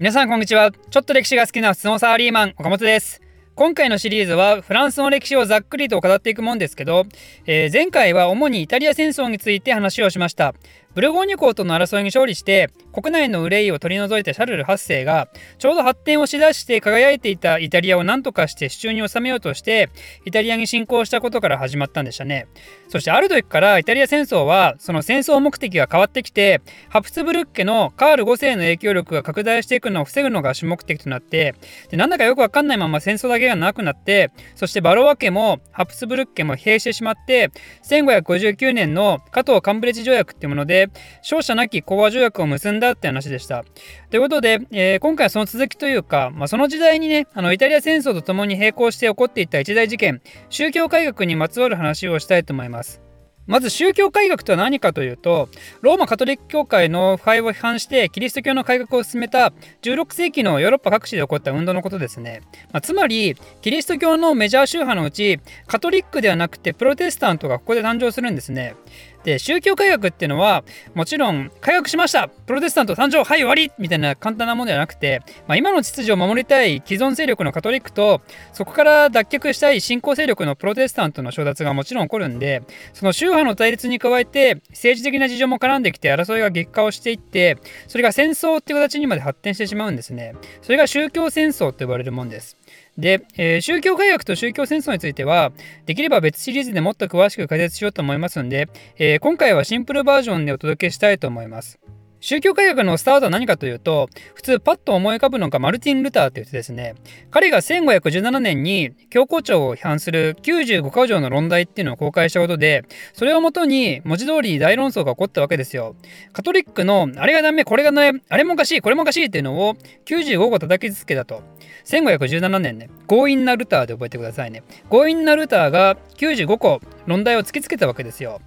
[0.00, 0.72] 皆さんこんにちは。
[0.72, 3.20] ちょっと歴史が好きなスノーサラリーマン、岡本です。
[3.54, 7.04] 今回のシリーズはフランスの歴史をざっくりと語っていくもんですけど、
[7.44, 10.54] えー、前回は主にイタリア戦争について話をしました。
[10.94, 15.28] ブルゴーニュ公との争いに勝利して国内の憂いを取り除いたシャルル8世が
[15.58, 19.88] ちょうど発展をしだして輝いていたイタリアを何とかして手中に収めようとして
[20.24, 22.48] イタリアに侵攻したことから始まったんでしたね。
[22.88, 31.54] そしてある時からイタリア戦争はその戦争目的が変わってきてハプスブルッケのカール5世の影響力が拡大していくのを防ぐのが主目的となって
[31.88, 37.52] でなんだかよくわかんないまま戦争だけがなくなってそしてバロワ家もハプスブルッケも閉してしまって
[37.84, 40.79] 1559年の加藤カンブレッジ条約っていうもので
[41.18, 43.64] 勝者なき講和条約を結んだって話でした。
[44.10, 53.02] ということで、えー、今回はその続きというか、まあ、その時代にね、あのイタリア戦争とともに並行して起こっていた一大事件、宗教改革にまつわる話をしたいと思います。
[53.50, 55.48] まず宗教改革とは何かというと
[55.80, 62.42] ローマカトリック教会の腐敗を批判してキリスト教の改革を進めた16世紀のヨーロッパ各地で起こった運動のことですね、
[62.72, 68.76] まあ、つまりキリスト教のメジャー宗派のうちカトリックではなくてプロテスタントがここで誕生するんですね
[69.24, 72.28] で宗教改革っていうのはもちろん改革しました。
[72.28, 78.20] プロテスタント誕生はい終わりみたいな簡単なものではなくて、まあ、今の秩序を守りたい既存勢力のカトリックと
[78.52, 82.62] そこから脱却したい新興勢力のプロテスタントの衝突がもちろん起こるんで
[82.92, 90.34] その宗派の対立に加えて政治的な事情も絡んできて争いが激化をしていってそれが戦争っていう形にまで発展してしまうんですね。
[90.62, 92.56] それが宗教戦争と呼ばれるもんです。
[93.00, 95.52] で、えー、宗教改革と宗教戦争については、
[95.86, 101.80] できれば別シリーズでもっと詳しく解説しようと思いますので、えー、今回はシンプルバージョンでお届けしたいと思います。
[102.20, 106.94] 宗教改革のスタートは何かというと、普通パッと思い浮かぶのがマルティン・ルターという人ですね。
[107.30, 115.96] 彼が1517年に教皇庁を批判する95箇条の論題っていうのを公開したことで、それをもとに文字通り大論争が起こったわけですよ。
[116.32, 119.74] カトリックのあれがダメ、これがね、あれもおかしい、これもおかしいっていうのを
[120.04, 121.42] 95個叩きつけたと。
[121.86, 124.62] 1517年ね、強引なルターで覚えてくださいね。
[124.90, 128.40] 強引なルターが95個論題を突きつけたわけですよ。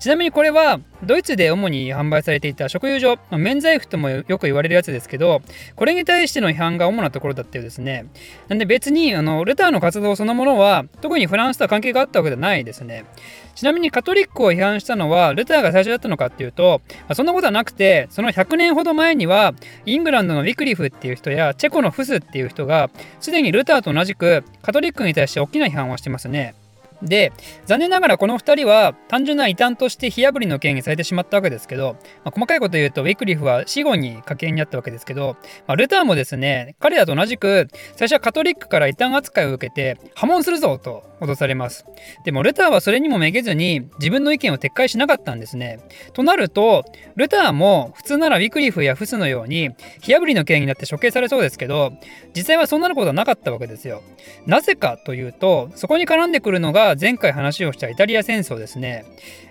[0.00, 5.42] ちなみにこれはドイツで主に販売されていた食油所、免罪符ともよく言われるやつですけど、
[5.76, 8.06] これに対しての批判が主なところだったようですね。
[8.48, 13.04] なんで別にあのルターの活動そのものは特にフランスとは関係があったわけではないですね。
[13.54, 19.54] ちなみにカトリックを批判したのはルターが最初だったのかっていうと、まあ、そんなことはなくて、その100年ほど前には
[19.84, 26.54] イングランドのウィクリフっていう人やチェコのフスっていう人がすでにルターと同じくカトリックに対して大きな批判をしてますね。
[27.02, 27.32] で
[27.66, 41.84] 残念ながらこの2人は単純な異端として火破りの刑にされてしまったわけですけど、まあ、細かいこと言うとウィクリフは死後に家系にあったわけですけど、まあ、ルターもですね彼らと同じく最初はカトリックから異端扱いを受けて破門するぞと脅されます。
[42.24, 45.80] でもルターはそれにもめげずに自分の意見を撤回しなかったんですね。
[46.12, 46.84] となると
[47.16, 49.70] ルターも普通ならウィクリフやフスのように
[50.00, 51.92] 火破りの刑になって処刑されそうですけど
[52.36, 54.02] 実際はそんなることはなかったわけですよ。
[54.46, 59.04] なぜかというとそこに絡んでくるのが前回話をしたイタリア戦争ですね。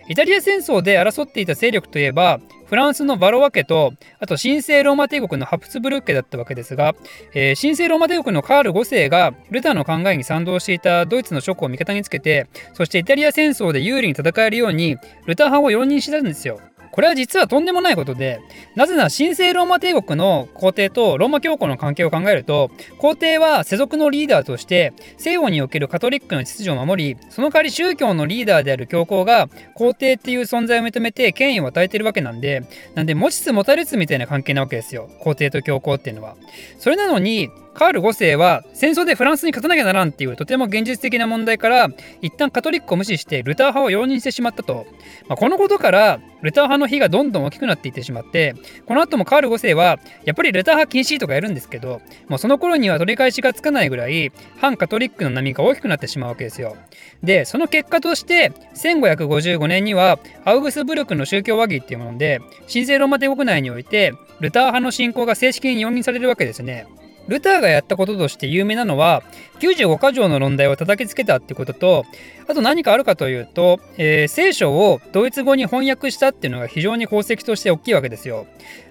[0.10, 6.96] イタリア戦争で争っていた勢力といえば、フランスのバロワ家と、あと神聖ローマ帝国のハプスブルク家だったわけですが、
[7.34, 16.60] えー、神聖ローマ帝国のカール5世がルターの考えに賛同していたドイツの諸国を味方につけて、そしてイタリア戦争で有利に戦えるように、ルター派を容認したんですよ。
[16.98, 18.42] これは実はとんでもないことで、
[18.74, 32.64] なぜなら神聖ローマ帝国の皇帝とローマ教皇の関係を考えると、皇帝は世俗のリーダーとして西洋におけるカトリックの秩序を守り、その代わり宗教のリーダーである教皇が皇帝っていう存在を認めて権威を与えてるわけなんで、
[32.96, 35.08] なんで持ちつ持たれつみたいな関係なわけですよ。
[35.20, 36.36] 皇帝と教皇っていうのは。
[36.80, 41.90] それなのに、カール5世は戦争でフランスに勝たなきゃならんっていうとても現実的な問題から
[42.24, 44.88] 一旦カトリックを無視してルター派を容認してしまったと、
[45.28, 48.56] まあ、このことからルター派の火がどんどん大きくなっていってしまって
[48.88, 56.78] この後もカール5世はやっぱりルター派禁止とかやるんですけどもうその頃には取り返しがつかないぐらい反カトリックの波が大きくなってしまうわけですよ。
[57.22, 62.42] でその結果として1555年にはアウグスブルクの宗教和議っていうもので
[62.74, 66.88] 神聖ローマ帝国内においてルター派の信仰が正式に容認されるわけですね。
[67.28, 69.24] ルターがやったこととして有名なのは
[69.60, 72.06] 95箇条の論題を叩きつけたってことと
[72.48, 78.48] あと何かあるかというと、えー、聖書をドイツ語に翻訳したっていうのが非常に功績として大きいわけですよ。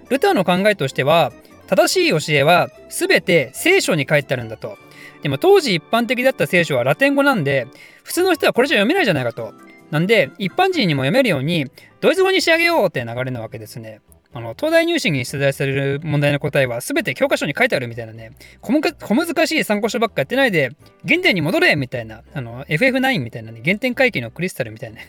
[0.09, 1.31] ルターの考えとしては
[1.67, 4.77] 正しい教えは全て聖書に書いてあるんだと。
[5.21, 7.67] でも当時一般的だった聖書はラテン語なんで
[8.03, 9.53] 普通の人はこれじゃ読めないじゃないかと。
[9.91, 11.65] なんで一般人にも読めるように
[12.01, 14.01] ドイツ語に仕上げようって流れなわけですね。
[14.37, 18.33] あの東大入試に出題される問題の答えは全て教科書に書いてあるみたいなね。
[18.61, 18.71] 小
[19.15, 20.71] 難しい参考書ばっかやってないで
[21.07, 22.21] 原点に戻れみたいな。
[22.33, 23.61] あの FF9 みたいなね。
[23.65, 24.99] 原点回帰のクリスタルみたいな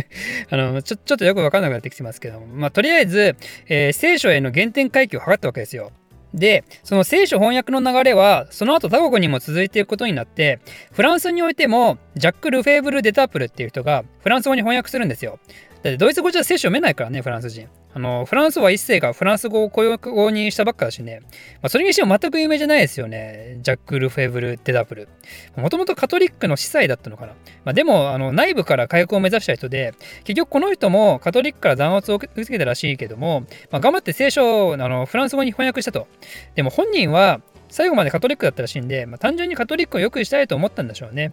[0.50, 2.46] あのちょちょっとよくわかんなくなってきてますけども。
[2.46, 3.36] まあとりあえず、
[3.68, 5.92] えー、聖書への原点回帰を図ったわけですよ。
[6.32, 10.60] で、その聖書翻訳の流れは、その後他国にも続いていくことになって、
[10.92, 15.38] フランスにおいても、ジャック・ルフェーブル・デタープルっていう人がフランス語に翻訳するんですよ。
[15.82, 17.68] だってドイツ語じゃ聖書読めないからね、フランス人。
[17.94, 21.20] あの、フランスは一世がフランス語を公用語にしたばっかだしね。
[21.22, 21.28] ま
[21.66, 23.58] あ、それにしても全く有名じゃないですよね。
[23.62, 25.08] ジャック・ルフェブル・デダブル。
[25.56, 27.32] もともとカトリックの司祭だったのかな。
[27.64, 29.94] まあ、でも、あの、内部から回復を目指した人で、
[30.24, 36.06] 結局この人もカトリックから弾圧を受けたらしいけども、まあ、頑張って聖書をあのフランス語に翻訳したと。
[36.54, 41.32] でも本人は、最後までカトリックだったらしいんで、まあ、単純にカトリックを良くしたいと思ったんでしょうね。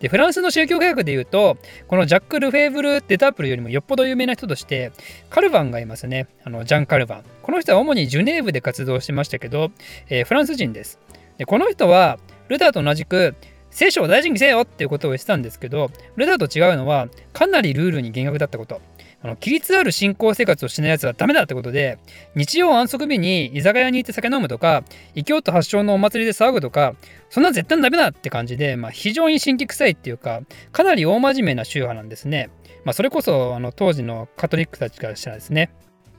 [0.00, 1.56] で、フランスの宗教科学で言うと、
[1.86, 4.92] このジャック・ルフェーブル・デタープルよりもよっぽど有名な人として、
[5.30, 6.26] カルバンがいますね。
[6.44, 7.24] あのジャン・カルバン。
[7.42, 9.70] この人は主にジュネーブで活動してましたけど、
[10.08, 10.98] えー、フランス人です。
[11.38, 12.18] で、この人は、
[12.48, 13.34] ルターと同じく、
[13.70, 18.80] 聖書を大事にせよっていうことを言ってたんですけど、ルターと違うのは、かなりルールに厳格だったこと。
[19.26, 21.98] あの規律ある信仰生活をしないやつはダメだってことで
[22.36, 24.84] 日曜安息日に居酒屋に行って酒飲むとか
[25.16, 26.94] 異教徒発祥のお祭りで騒ぐとか
[27.28, 32.50] そんな絶対ダメだって感じで、まあ、非常に神経臭いっていうかかなり大真面目な宗派なんですね、
[32.84, 35.70] まあ、それこそあの当時のカトリックたちからしたらですね。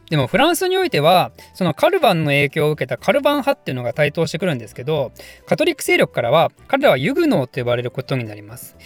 [0.09, 5.11] でもフランスにおいてはそのカルバンの影響を受けたカルバン派っていうのが台頭してくるんですけど
[5.45, 8.77] カトリック勢力からは彼らはユグノーと呼ばれることになります。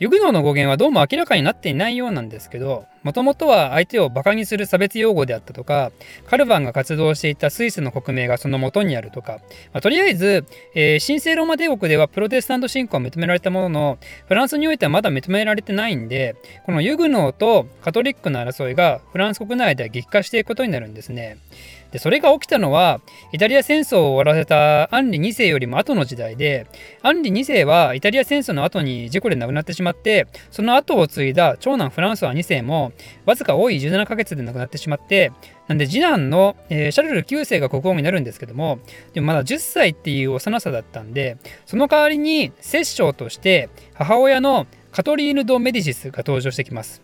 [0.00, 5.90] ユグノーの語源はどうも明らかになっていないようなんですけど、もともとは相手を馬鹿にする差別用語であったとか、
[6.26, 9.40] カルバンが活動していたスイスの国名がその元にあるとか、
[9.72, 10.46] まあ、とりあえず、
[10.76, 13.98] えー、神聖ローマ帝国ではプロテスタント信仰は認められたものの、
[14.28, 21.38] フランスにおいてはまだ認められてないんで、このユグノーとカトリックの争いがフランス国内では激化していくことになるんですね。
[21.90, 23.00] でそれが起きたのは
[23.32, 26.66] イタリア戦争を終わらせたアンリ2世よりも後の時代で
[27.02, 32.92] アンリ2世はイタリア戦争の後に事故で亡くなってしまってその後を継いだ長男フランソワ2世も
[33.24, 35.32] わずか多い17ヶ月で亡くなってしまって
[35.66, 38.80] なんで次男の、えー、シャルル9世が国王になるんですけども
[39.12, 47.02] でもまだ10歳っていう幼さだったんでその代わりに摂政として母親のカトリーヌ・ド・メディシスが登場してきます。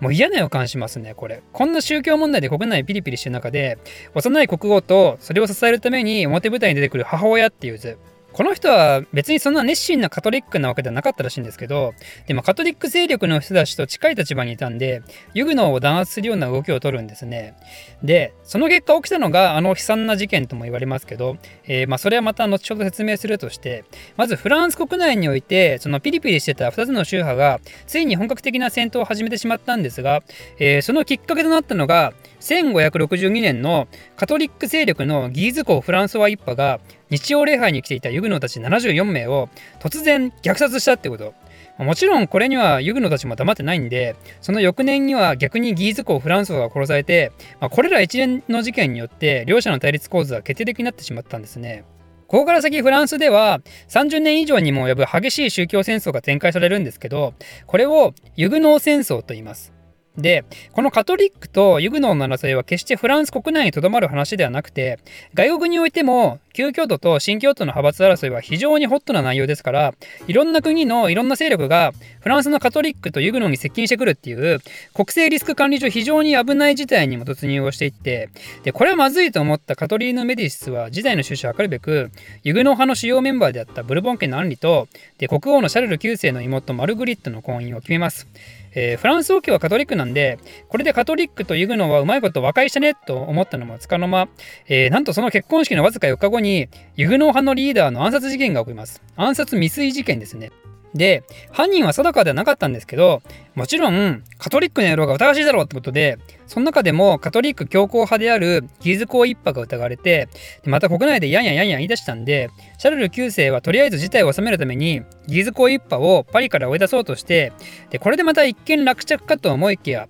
[0.00, 1.42] もう嫌な予感しますね、これ。
[1.52, 3.78] こんな宗教問題で国内ピリピリしてる中で、
[4.14, 7.98] 幼い国王とそれを支えるために表舞台に出てくる母親っていう図。
[8.34, 11.94] この人は別にそんな熱心なカトリックなわけではなかったらしいんですけど、
[12.26, 15.02] でもカトリック勢力の人たちと近い立場にいたんで、
[15.34, 17.54] ユグノーを弾圧するような動きを取るんですね。
[18.02, 21.36] で、その結果起きたのがあの悲惨な事件とも言われますけど、
[21.68, 23.84] えー、まあそれはまた後ほど説明するとして、
[24.16, 30.24] まずフランス国内において、そのピリピリしてた2つの宗派が、ついに本格的な戦闘を始めてしまったんですが、
[30.58, 33.86] えー、そのきっかけとなったのが、1562年の
[34.16, 36.80] カトリック勢力のギーズ公フランソワ一派が
[37.14, 41.32] 日曜礼拝に来ていたユグノたち74名を突然虐殺したってこと。
[41.78, 47.30] もちろんこれにはユグノたちも黙ってないんで、その翌年には逆にギーズ公フランソワが殺されて、
[47.60, 51.84] まあ、これら一連の事件によって両者の対立構図は決定的になってしまったんですね。
[52.26, 57.34] ここから先フランスでは30年以上にも及ぶ激しい宗教戦争が展開されるんですけど、
[57.66, 59.72] これをユグノー戦争と言います。
[60.16, 65.00] で、このカトリックとユグノーの争いは決してフランス国内にとどまる話ではなくて、
[65.34, 69.92] 外国においても旧教徒と新教徒の派閥争いは非常にホットな内容ですから、
[70.28, 74.60] いろんな国のいろんな勢力がフランスのカトリックとユグノーに接近してくるっていう
[74.94, 78.30] 国政リスク管理上非常に危ない事態にも突入をしていって、
[78.62, 82.12] で、これはまずいと思ったカトリーヌ・メディシスは事態の収拾を図るべく、
[82.44, 84.86] ユグノー派の主要メンバーであったブルボン家のアンリと、
[85.18, 88.28] で、国王のシャルル9世の妹マルグリットの婚姻を決めます。
[88.74, 90.38] えー、フランス王家はカトリックなんで、
[90.68, 94.28] これでカトリックとユグノはうまいこと和解したねと思ったのもつかの間、
[94.66, 99.02] えー、なんとその結婚式のわずか4日後に、にユグノー派のリーダーの暗殺事件が起こります。
[99.16, 100.52] 暗殺未遂事件ですね。
[100.94, 103.20] で、犯人は定かではなかったんですけど、
[103.56, 110.28] もちろん、カトリックの野郎が疑わしいだろうってことで、その中でもカトリック強硬派であるギーズ公一派が疑われて、
[110.64, 112.48] また国内でやんやんやんやん言い出したんで、
[112.78, 117.52] シャルル9世はとりあえず事態を収めるために、ギーズ公一派をパリから追い出そうとして、
[117.90, 120.06] でこれでまた一見落着かと思いきや、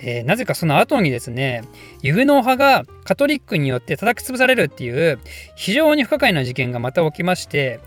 [0.00, 1.62] えー、なぜかその後にですね、
[2.02, 5.18] ユグノー派がカトリックによって叩き潰されるっていう
[5.54, 7.80] 非常に不可解な事件がまた起きまして、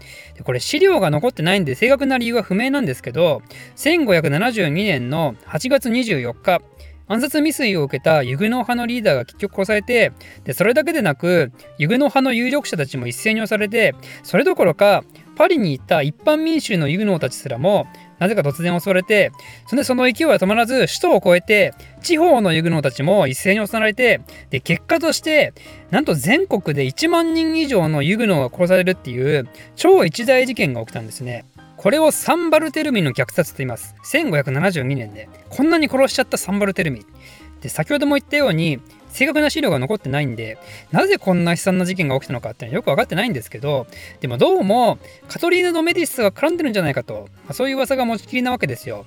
[0.44, 3.42] これ資料が残ってないんで正確な理由は不明なんですけど、
[3.76, 6.62] 1572年の8月24日、
[7.08, 10.12] 暗殺未遂を受けたユグノー派のリーダーが結局殺されて、
[10.44, 15.04] でそれだけでなく、ユグノー派の有力者たちも一斉に押されて、それどころか、
[15.36, 17.88] パリに行った一般民衆のユグノーたちすらも
[18.20, 19.32] なぜか突然襲われて、
[19.68, 25.54] そでその勢いは止まらず、首都を越えて、地方のユグノーたちも一斉に襲われて、で、結果として、
[25.90, 31.46] なんと全国で1万人以上のユグノーが殺されるっていう、超一大事件が起きたんですね。
[31.78, 33.96] これをサンバルテルミの虐殺と言います。
[34.12, 37.06] 1572年で、こんなに殺しちゃったサンバルテルミ。
[37.62, 38.80] で、先ほども言ったように、
[39.20, 40.58] 正確な資料が残ってないんで
[40.94, 43.86] なぜこんな悲惨な事件が起きたのかっていうのはよく分かってないんですけど
[44.22, 44.98] でもどうも
[45.28, 49.06] カトリーヌ・ド・メディスが絡んでるんじゃないかと、まあ、そういう噂が持ちきりなわけですよ。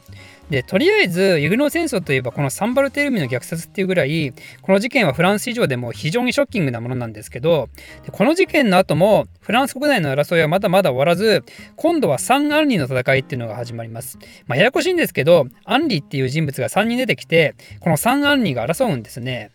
[0.50, 7.70] でとりあえずユグノー戦争といえばこのサンバルテルミの虐殺っていうぐらいこの事件はフランス史上でも非常にショッキングなものなんですけど
[8.04, 11.42] でこの事件の後もフランス国内の争いはまだまだ終わらず
[11.76, 19.52] 今度はサン・アンリの戦いっていうのが始まります、まあ、ややこしいんですけどアンリっていう人物が3人出てきてこのサン・アンリが争うんですね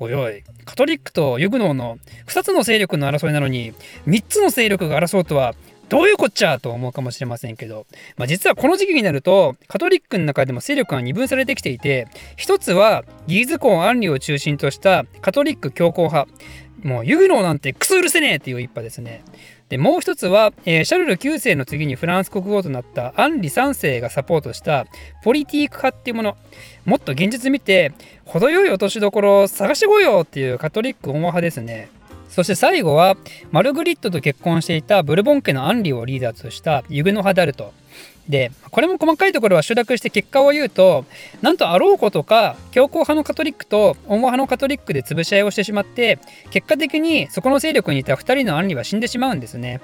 [0.00, 0.42] おいおい。
[0.64, 3.74] カトリックとユグノーの2つの勢力の争いなのに
[4.06, 5.54] 3つの勢力が争うとは
[5.88, 7.86] どういうこっちゃと思うかもしれませんけど、
[8.16, 16.28] まあ、実はこの時期になるとカトリックの中でも勢力が二分されてきていて一つはギーズ公アンリを中心としたカトリック強硬派。
[16.82, 19.24] もうユグノーなんてクソ許せねえっていう一派ですね。
[19.68, 24.86] でもう一つは、えー、シャルル9世の次にフランス国王となったアンリ3世がサポートした
[25.22, 26.36] ポリティーク派っていうもの。
[26.86, 27.92] もっと現実見て
[28.24, 31.90] 程よい落としどころを探してこいよっていうカトリック温和派ですね。
[32.30, 33.16] そして最後は
[33.50, 37.72] マルグリットと結婚していたブルボン家のアンリをリーダーとしたユグノハダルト。
[38.28, 41.04] でこれも細かいところは承諾して結果を言うと
[41.40, 46.18] なんとあろうことか強硬派のカトリックと温和派のカトリックで潰し合いをしてしまって
[46.50, 49.80] 結果的にそこの勢力にいた2人のアンリは死んでしまうんですね。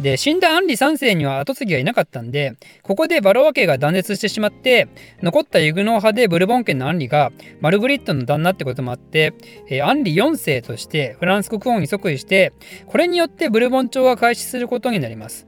[0.00, 4.88] で死んだアンリ3世には跡継ぎがいなかったんでここでバロワ家が断絶してしまって
[5.22, 9.34] 残ったユグノー派でブルボン家のアンリがマルグリットの旦那ってこともあって、
[9.68, 12.52] えー、アンリ4世としてフランス国王に即位して
[12.86, 15.46] これによってブルボン朝が開始することになります。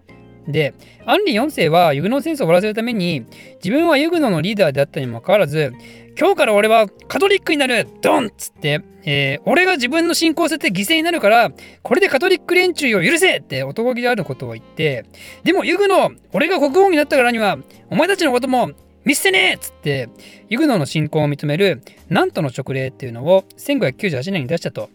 [0.48, 0.74] で、
[1.04, 3.26] アンリ4世はユグノー戦争を終わらせるために、
[3.64, 5.72] 自分はユグノのリーダーであったにもかかわらず、
[6.18, 15.04] 今日から俺はカトリックになるドンっつって、えー、俺が自分の信仰を捨てて犠牲になるから、これでカトリック連中を許せって男気であることを言って、
[15.44, 17.58] でもユグノ、俺が国王になったからには、
[17.90, 18.70] お前たちのことも
[19.06, 20.08] 見捨てねえっつって
[20.48, 24.90] ユグノの信仰を認めるナントの勅令っていうのを1598年に出したと。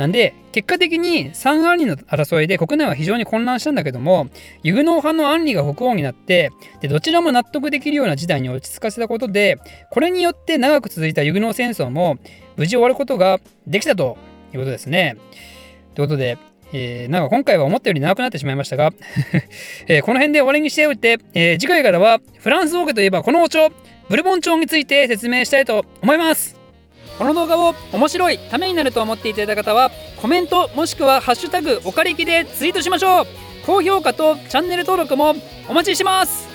[0.00, 4.28] なんで結果的にサン・アンリの争いで国内は非常に混乱したんだけども
[4.62, 9.58] ユグノー派のアンリが国王になってでどちらも納得できるような時代に落ち着かせたことで
[9.90, 12.16] これによって長く続いたユグノー戦争も
[12.56, 14.16] 無事終わることができたと
[14.54, 15.18] いうことですね。
[15.94, 16.38] ということで
[16.72, 18.92] えー、なんか今回は思ったより長くなってしまいましたが
[19.88, 23.70] えー、この辺で終わりにしておいて、えー、次回からはフランス王家といえばこの王朝
[24.08, 26.59] ブルボン朝について説明したいと思います
[27.20, 29.90] この動画を面白いためになると思っていただいた方は
[30.22, 33.26] コメントもしくは「ハッシュタグおかれき」でツイートしましょう。
[33.66, 35.34] 高評価とチャンネル登録も
[35.68, 36.48] お待ちしてます。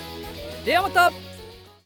[0.66, 1.25] ではまた。